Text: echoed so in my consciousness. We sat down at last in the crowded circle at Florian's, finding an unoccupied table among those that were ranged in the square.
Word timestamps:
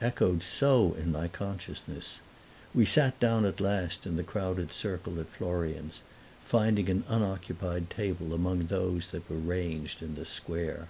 echoed 0.00 0.42
so 0.42 0.94
in 0.98 1.12
my 1.12 1.28
consciousness. 1.28 2.18
We 2.74 2.84
sat 2.84 3.20
down 3.20 3.44
at 3.44 3.60
last 3.60 4.04
in 4.04 4.16
the 4.16 4.24
crowded 4.24 4.72
circle 4.72 5.20
at 5.20 5.28
Florian's, 5.28 6.02
finding 6.44 6.90
an 6.90 7.04
unoccupied 7.06 7.88
table 7.88 8.34
among 8.34 8.66
those 8.66 9.06
that 9.12 9.30
were 9.30 9.36
ranged 9.36 10.02
in 10.02 10.16
the 10.16 10.24
square. 10.24 10.88